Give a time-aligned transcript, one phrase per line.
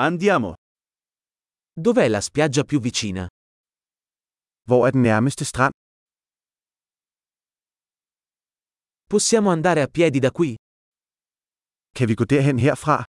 [0.00, 0.54] Andiamo.
[1.72, 3.26] Dov'è la spiaggia più vicina?
[4.68, 5.72] Hvor er den nærmeste strand?
[9.08, 10.54] Possiamo andare a piedi da qui?
[11.94, 13.02] Kan vi gå derhen herfra?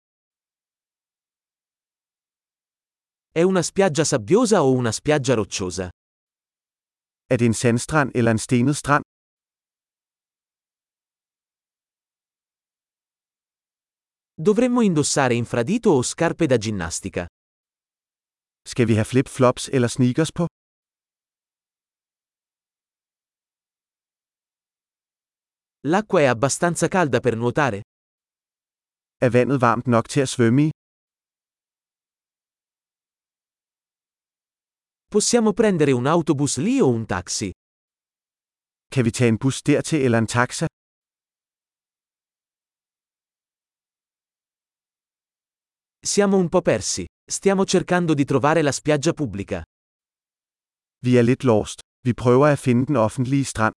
[3.31, 5.89] È una spiaggia sabbiosa o una spiaggia rocciosa?
[7.29, 9.03] Er det en sandstrand eller en stenet strand?
[14.41, 17.25] Dovremmo indossare infradito o scarpe da ginnastica?
[18.61, 20.45] Skal vi have flip-flops eller sneakers på?
[25.81, 27.81] L'acqua è abbastanza calda per nuotare?
[29.17, 30.69] Er vandet varmt nok til at svømme i?
[35.11, 37.51] Possiamo prendere un autobus lì o un taxi?
[38.87, 40.68] Kan vi tage en bus dertil eller en taxa?
[46.11, 47.05] Siamo un po' persi.
[47.23, 49.61] Stiamo cercando di trovare la spiaggia pubblica.
[51.05, 51.79] Vi er lidt lost.
[52.01, 53.73] Vi prøver at finde den offentlige strand.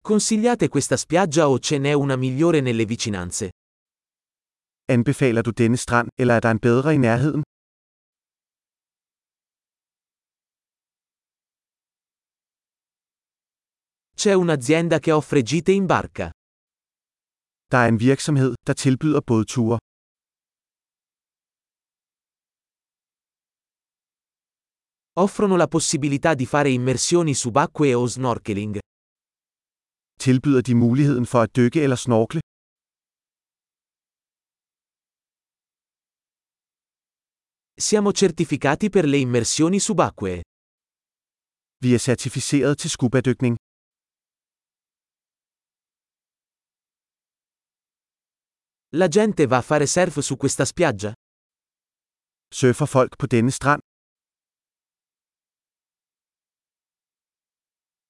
[0.00, 3.50] Consigliate questa spiaggia o ce n'è una migliore nelle vicinanze?
[4.88, 7.42] Anbefaler du denne strand, eller er der en bedre i nærheden?
[14.22, 16.30] C'è un'azienda che offre gite in barca.
[17.66, 19.76] Der er en virksomhed, der tilbyder bådture.
[25.16, 28.78] Offrono la possibilità di fare immersioni subacquee o snorkeling.
[30.18, 32.40] Tilbyder de muligheden for at dykke eller snorkle?
[37.74, 40.40] Siamo certificati per le immersioni subacquee.
[41.82, 43.56] Vi er certificeret til skubadykning.
[48.94, 51.14] La gente va a fare surf su questa spiaggia?
[52.54, 53.80] Surfer folk på denne strand?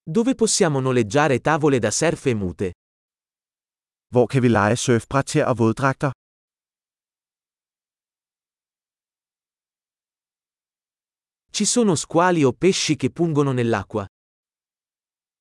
[0.02, 2.70] Dove possiamo noleggiare tavole da surf e mute?
[4.12, 6.10] Hvor kan vi lege surfbræt til og våddragter?
[11.52, 14.04] Ci sono squali o pesci che pungono nell'acqua?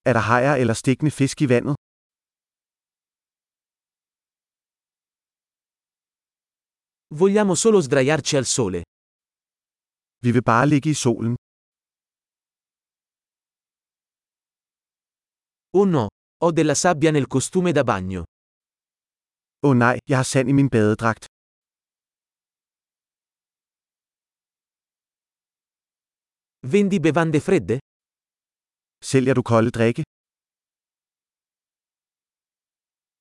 [0.05, 1.80] Er der hajer eller stikkende fisk i vandet?
[7.13, 8.83] Vogliamo solo sdraiarci al sole.
[10.23, 11.35] Vi vil bare ligge i solen.
[15.73, 16.07] Oh no,
[16.37, 18.23] ho della sabbia nel costume da bagno.
[19.65, 21.25] Oh nej, jeg har sand i min badedragt.
[26.67, 27.77] Vendi bevande fredde?
[29.03, 30.03] Sælger du kolde drikke?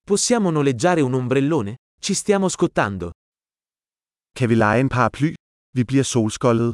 [0.07, 1.77] Possiamo noleggiare un ombrellone?
[2.01, 3.11] Ci stiamo scottando.
[4.41, 5.31] Kan vi lege en paraply?
[5.77, 6.73] Vi bliver solskoldede.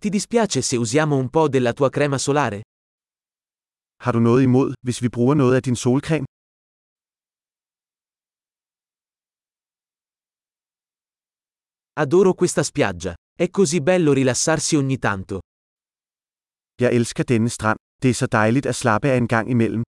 [0.00, 2.60] Ti dispiace se usiamo un po' della tua crema solare?
[4.04, 6.26] Har du noget imod, hvis vi bruger noget af din solcreme?
[12.02, 13.14] Adoro questa spiaggia.
[13.44, 15.38] È così bello rilassarsi ogni tanto.
[16.82, 17.78] Jeg elsker denne strand.
[18.02, 19.82] Det er så dejligt at slappe af en gang imellem.